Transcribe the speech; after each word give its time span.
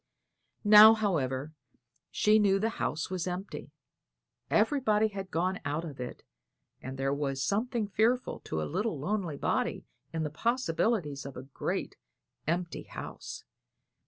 Now, 0.63 0.95
however, 0.95 1.53
she 2.09 2.39
knew 2.39 2.57
the 2.57 2.69
house 2.81 3.11
was 3.11 3.27
empty. 3.27 3.69
Everybody 4.49 5.09
had 5.09 5.29
gone 5.29 5.59
out 5.63 5.85
of 5.85 5.99
it; 5.99 6.23
and 6.81 6.97
there 6.97 7.13
is 7.29 7.43
something 7.43 7.85
fearful 7.87 8.39
to 8.45 8.63
a 8.63 8.63
little 8.63 8.97
lonely 8.97 9.37
body 9.37 9.85
in 10.11 10.23
the 10.23 10.31
possibilities 10.31 11.23
of 11.23 11.37
a 11.37 11.43
great, 11.43 11.97
empty 12.47 12.81
house. 12.81 13.43